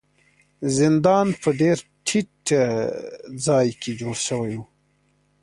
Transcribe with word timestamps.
زندان 0.77 1.27
په 1.41 1.49
ډیر 1.59 1.77
ټیټ 2.05 2.31
ځای 3.45 3.67
کې 3.81 3.91
جوړ 3.99 4.15
شوی 4.27 4.53
و. 4.59 4.63